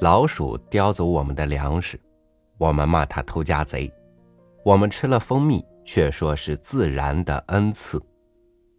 [0.00, 1.98] 老鼠叼走我们的粮食，
[2.58, 3.90] 我们骂它偷家贼；
[4.64, 8.02] 我们吃了蜂蜜，却说是自然的恩赐。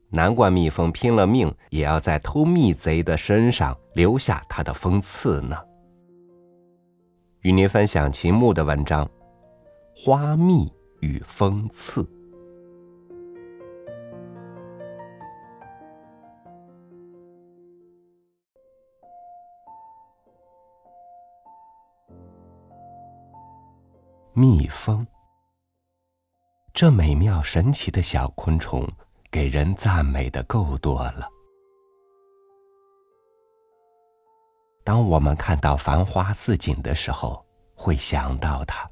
[0.09, 5.57] 难怪蜜蜂拼了命也要在偷蜜贼的身上留下它的蜂刺呢。
[7.41, 9.05] 与您分享秦牧的文章
[9.95, 12.03] 《花蜜与蜂刺》。
[24.37, 25.07] 蜜蜂，
[26.73, 28.85] 这美妙神奇的小昆虫。
[29.31, 31.25] 给人赞美的够多了。
[34.83, 37.45] 当我们看到繁花似锦的时候，
[37.75, 38.85] 会想到它；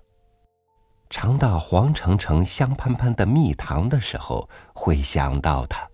[1.10, 5.86] 尝到黄澄澄、香喷喷的蜜糖的时候，会想到它。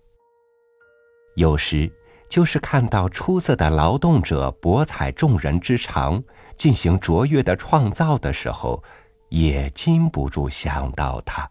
[1.34, 1.92] 有时，
[2.28, 6.22] 就是看到出色的劳动者博采众人之长，
[6.56, 8.82] 进行卓越的创造的时候，
[9.30, 11.50] 也禁不住想到它。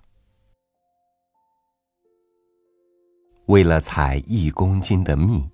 [3.48, 5.50] 为了采一公斤的蜜，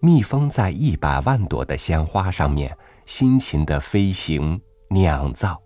[0.00, 5.62] 蜜蜂在一百万朵的鲜花上面辛勤的飞行酿造，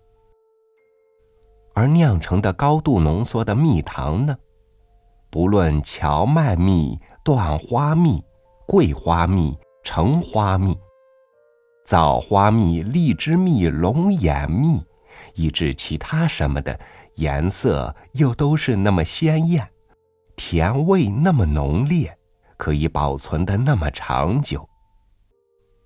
[1.73, 4.37] 而酿成的高度浓缩的蜜糖呢，
[5.29, 8.23] 不论荞麦蜜、椴花蜜、
[8.65, 10.77] 桂花蜜、橙花蜜、
[11.85, 14.81] 枣花蜜、荔枝蜜、龙眼蜜，
[15.37, 16.77] 以至其他什么的，
[17.15, 19.65] 颜色又都是那么鲜艳。
[20.35, 22.15] 甜味那么浓烈，
[22.57, 24.67] 可以保存的那么长久。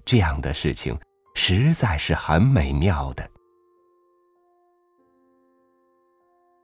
[0.03, 0.97] 这样的事情
[1.35, 3.30] 实在是很美妙的。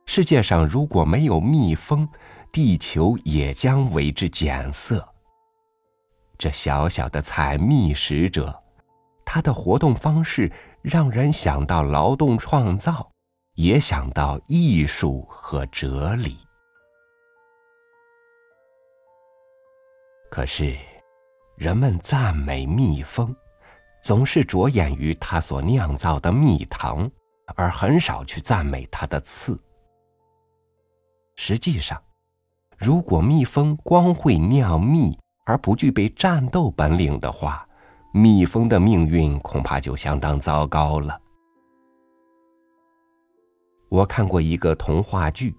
[0.05, 2.07] 世界上如果没有蜜蜂，
[2.51, 5.07] 地球也将为之减色。
[6.37, 8.63] 这小小的采蜜使者，
[9.37, 13.07] 他的活动方式让人想到劳动创造，
[13.53, 16.39] 也想到艺术和哲理。
[20.31, 20.75] 可是，
[21.55, 23.35] 人们赞美蜜蜂，
[24.01, 27.07] 总是着眼于它所酿造的蜜糖，
[27.55, 29.55] 而很少去赞美它的刺。
[31.35, 32.01] 实际上，
[32.75, 37.66] 如果蜜蜂光会酿蜜而不具备战斗本领的话，
[38.17, 41.19] 蜜蜂的命运恐怕就相当糟糕了。
[43.89, 45.55] 我看过一个童话剧，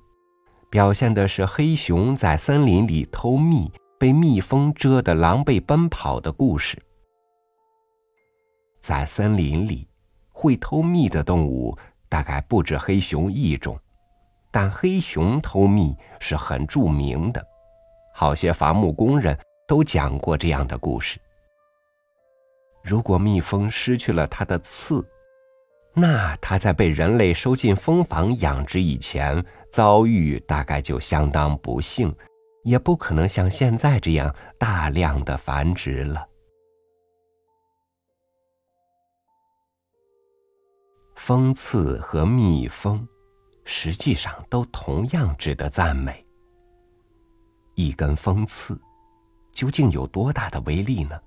[0.69, 3.71] 表现的是黑熊在森林里偷蜜。
[4.01, 6.81] 被蜜蜂蛰得狼狈奔跑的故事，
[8.79, 9.89] 在森林里，
[10.31, 11.77] 会偷蜜的动物
[12.09, 13.77] 大概不止黑熊一种，
[14.53, 17.45] 但黑熊偷蜜是很著名的，
[18.15, 19.37] 好些伐木工人
[19.67, 21.19] 都讲过这样的故事。
[22.89, 25.07] 如果蜜蜂失去了它的刺，
[25.93, 32.15] 那它在被人类收进蜂房养殖以前，遭遇大概就相当不幸。
[32.65, 36.27] 也不可能像现在这样大量的繁殖了。
[41.15, 43.07] 蜂刺和蜜蜂，
[43.65, 46.23] 实际上都同样值得赞美。
[47.75, 48.79] 一根蜂刺，
[49.55, 51.19] 究竟有多大的威力呢？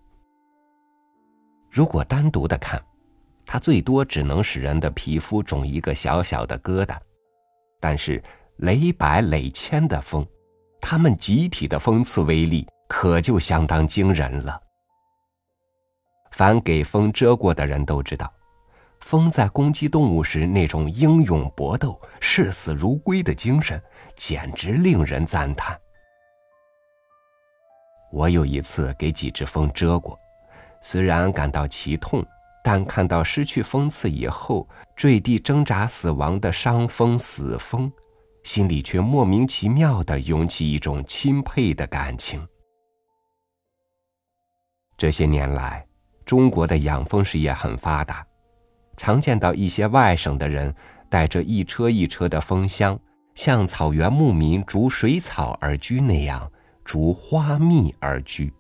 [1.72, 2.84] 如果单独的看，
[3.46, 6.98] 它最多只能使人的皮肤肿一个小小的疙瘩，
[7.80, 8.22] 但是
[8.58, 10.28] 累百累千的蜂。
[10.82, 14.62] 它们集体的蜂刺威力可就相当惊人了。
[16.32, 18.32] 凡给蜂蛰过的人都知道，
[19.00, 23.82] 蜂在攻击动物时那种英勇搏斗、视死如归的精神，
[24.16, 25.80] 简直令人赞叹。
[28.12, 30.20] 我有一次给几只蜂蛰过，
[30.82, 32.26] 虽然感到奇痛，
[32.64, 37.92] 但看到失去蜂刺以后坠地挣扎死亡的伤蜂死蜂。
[38.44, 42.44] 心里却莫名其妙的涌起一种钦佩的感情。
[44.98, 45.86] 这些年来，
[46.26, 48.26] 中国的养蜂事业很发达，
[48.98, 50.74] 常见到一些外省的人
[51.08, 53.00] 带着一车一车的蜂箱，
[53.36, 56.52] 像草原牧民逐水草而居那样，
[56.84, 58.52] 逐花蜜而居。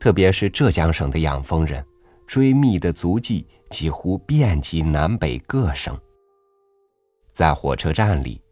[0.00, 1.84] 特别是浙江省的养蜂人，
[2.26, 5.94] 追蜜的足迹几乎遍及南北各省。
[7.32, 8.42] 在火车站里，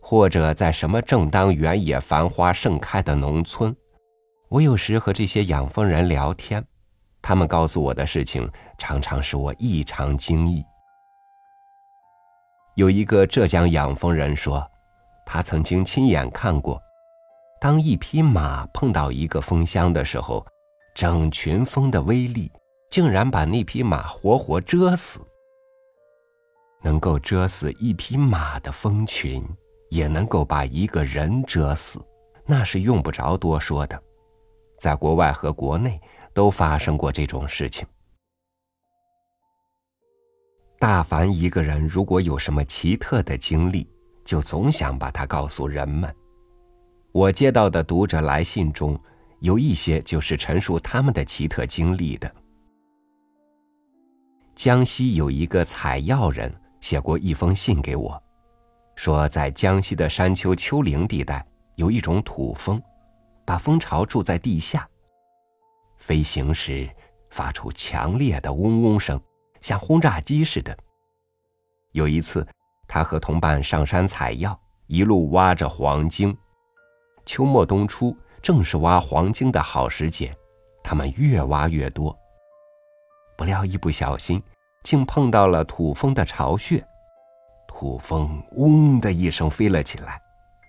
[0.00, 3.74] 或者在什么正当原野繁花盛开的农村，
[4.50, 6.62] 我有时和这些养蜂人聊天，
[7.22, 8.46] 他们告诉我的事情
[8.76, 10.62] 常常使我异常惊异。
[12.74, 14.64] 有一个浙江养蜂人说，
[15.24, 16.78] 他曾经亲眼看过，
[17.58, 20.46] 当一匹马碰到一个蜂箱的时候，
[20.98, 22.50] 整群蜂的威力
[22.90, 25.20] 竟然把那匹马活活蛰死。
[26.82, 29.48] 能够蛰死一匹马的蜂群，
[29.90, 32.04] 也能够把一个人蛰死，
[32.44, 34.02] 那是用不着多说的。
[34.80, 36.00] 在国外和国内
[36.34, 37.86] 都发生过这种事情。
[40.80, 43.88] 大凡一个人如果有什么奇特的经历，
[44.24, 46.12] 就总想把它告诉人们。
[47.12, 49.00] 我接到的读者来信中，
[49.40, 52.32] 有一些就是陈述他们的奇特经历的。
[54.54, 58.20] 江西有一个采药人写过一封信给我，
[58.96, 61.46] 说在江西的山丘丘陵地带
[61.76, 62.82] 有一种土蜂，
[63.44, 64.88] 把蜂巢住在地下。
[65.96, 66.88] 飞行时
[67.30, 69.20] 发出强烈的嗡嗡声。
[69.60, 70.78] 像轰炸机似的。
[71.90, 72.46] 有一次，
[72.86, 74.56] 他和同伴上山采药，
[74.86, 76.32] 一路挖着黄金。
[77.26, 80.34] 秋末冬初正是挖黄金的好时节，
[80.82, 82.16] 他们越挖越多。
[83.36, 84.42] 不料一不小心，
[84.82, 86.84] 竟碰到了土蜂的巢穴，
[87.68, 90.20] 土蜂“嗡”的一声飞了起来，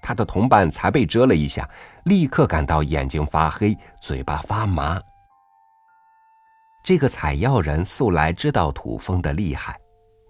[0.02, 1.68] 他的同伴才被蛰了一下，
[2.06, 5.02] 立刻感到眼睛发黑，嘴巴发麻。
[6.84, 9.80] 这个采药人素来知道土蜂的厉害，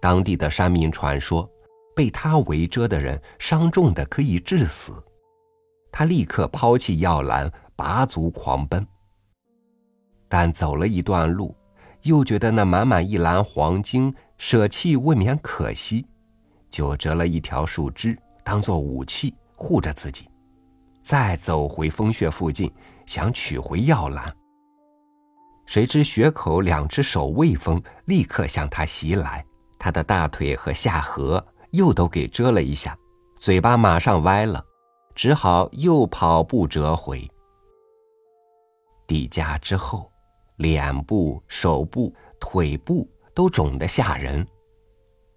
[0.02, 1.50] 当地的山民传说，
[1.96, 5.04] 被他围蛰的人伤重的可以致死。
[6.00, 8.88] 他立刻抛弃药篮，拔足狂奔。
[10.30, 11.54] 但走了一段路，
[12.04, 16.08] 又觉得那满满一篮黄金舍弃未免可惜，
[16.72, 20.30] 就折了一条树枝当做武器护着自己，
[21.02, 22.72] 再走回风穴附近，
[23.06, 24.34] 想取回药篮。
[25.66, 29.46] 谁知穴口两只守卫蜂立刻向他袭来，
[29.78, 32.98] 他的大腿和下颌又都给蛰了一下，
[33.36, 34.64] 嘴巴马上歪了，
[35.22, 37.30] 只好又跑步折回。
[39.06, 40.10] 抵家之后，
[40.56, 43.06] 脸部、手部、腿部
[43.36, 44.48] 都肿得吓人，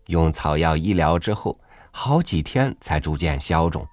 [0.07, 1.59] 用草药医疗之后，
[1.91, 3.85] 好几天才逐渐消肿。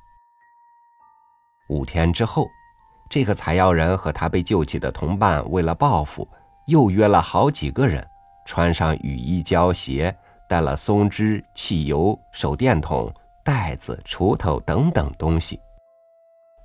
[1.70, 2.48] 五天之后。
[3.10, 6.30] 这个采药人和他被救起的同伴，为了报复，
[6.68, 8.08] 又约了好几个人，
[8.46, 10.16] 穿上雨衣胶鞋，
[10.48, 13.12] 带了松枝、汽油、手电筒、
[13.44, 15.60] 袋子、锄头等等东西。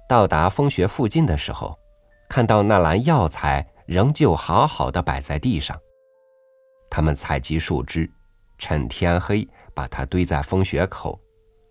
[0.09, 1.79] 到达蜂穴附近的时候，
[2.29, 5.79] 看到那篮药材仍旧好好的摆在地上。
[6.91, 8.11] 他们采集树枝，
[8.59, 11.19] 趁天黑把它堆在蜂穴口，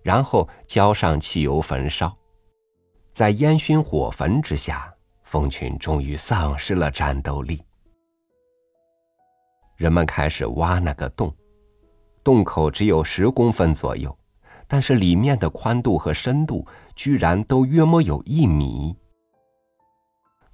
[0.01, 2.15] 然后浇上汽油焚烧。
[3.11, 4.91] 在烟熏火焚之下，
[5.21, 7.63] 蜂群终于丧失了战斗力。
[9.77, 11.33] 人们开始挖那个洞，
[12.23, 14.15] 洞口只有十公分左右，
[14.67, 18.95] 但是里面的宽度和深度居然都约莫有一米。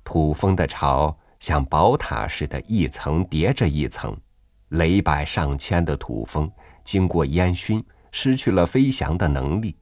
[0.03, 4.15] 土蜂的巢像宝塔似的，一层叠着一层，
[4.69, 6.51] 累百上千的土蜂
[6.83, 9.75] 经过烟熏，失去了飞翔的能力。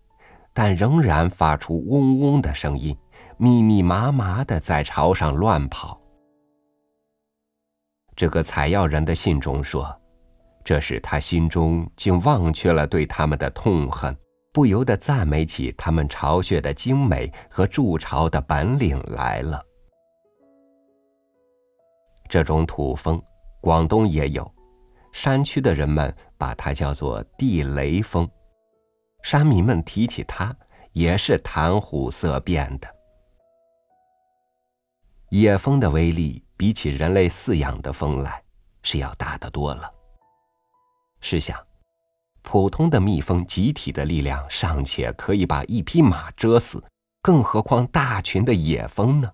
[0.54, 2.98] 但仍然发出嗡嗡的声音，
[3.38, 6.02] 密密麻麻的在巢上乱跑。
[8.16, 9.96] 这个采药人的信中说
[10.66, 14.18] ：“这是他心中竟忘却了对他们的痛恨，
[14.58, 19.64] 不由得赞美起他们巢穴的精美和筑巢的本领来了。”
[22.28, 23.22] 这种土蜂，
[23.62, 24.52] 广东也有，
[25.14, 28.28] 山区的人们把它叫做地雷蜂。
[29.22, 30.52] 山民们提起它，
[30.92, 32.88] 也是谈虎色变的。
[35.30, 38.44] 野蜂的威力比起人类饲养的蜂来，
[38.82, 39.88] 是要大得多了。
[41.22, 41.64] 试想，
[42.50, 46.82] 普通的蜜蜂集体的力量尚且可以把一匹马蛰死，
[47.22, 49.30] 更何况大群的野蜂呢？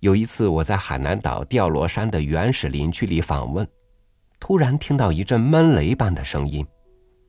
[0.00, 3.64] 有一次，我在海南岛吊罗山的原始林区里访问，
[4.40, 6.66] 突然听到一阵闷雷般的声音。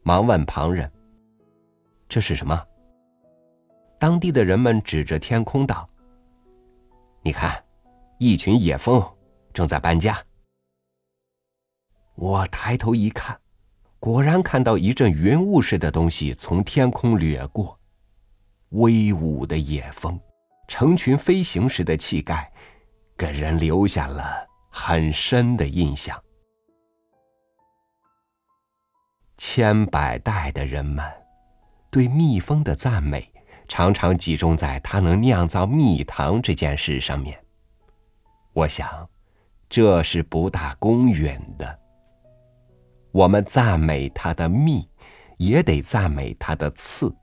[0.02, 0.92] 忙问旁人
[2.10, 2.60] ：“这是什么？”
[4.00, 5.88] 当地的人们指着天空道
[7.22, 7.64] ：“你看，
[8.18, 9.08] 一群野蜂
[9.54, 10.18] 正在搬家。”
[12.16, 13.38] 我抬头一看，
[14.00, 17.78] 果然看到一阵云雾似的东西从天空掠过，
[18.70, 20.18] 威武的野蜂，
[20.68, 22.50] 成群飞行时的气概，
[23.18, 26.18] 给人留下了很深的印象。
[29.38, 31.06] 千百代的人们
[31.92, 33.30] 对蜜蜂的赞美，
[33.68, 37.38] 常常集中在它能酿造蜜糖这件事上面。
[38.54, 39.10] 我想，
[39.68, 41.85] 这是不大公允的。
[43.16, 44.86] 我们赞美它的蜜，
[45.38, 47.16] 也得赞美它的刺。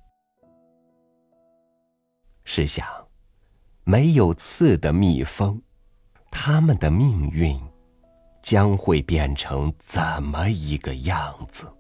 [2.44, 2.86] 试想，
[3.84, 5.60] 没有刺的蜜蜂，
[6.30, 7.60] 它们的命运
[8.40, 11.70] 将会变成怎么一个样子？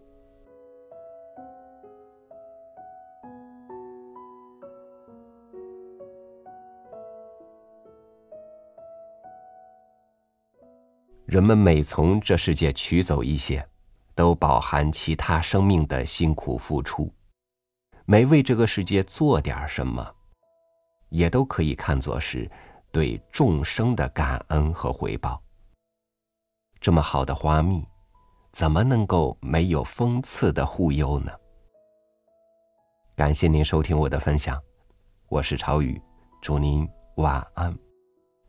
[11.24, 13.66] 人们每从这世界取走一些，
[14.14, 17.12] 都饱含其他生命的辛苦付出。
[18.04, 20.14] 每为这个世界做点什么，
[21.08, 22.50] 也都可以看作是
[22.90, 25.40] 对众生的感恩和回报。
[26.80, 27.86] 这么好的花蜜，
[28.52, 31.32] 怎么能够没有讽刺的护佑呢？
[33.14, 34.60] 感谢您收听我的分享，
[35.28, 36.00] 我是朝雨，
[36.40, 37.72] 祝您晚安，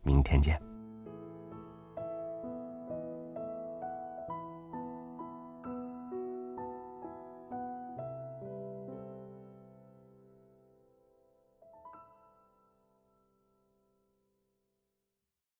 [0.02, 0.73] 明天见。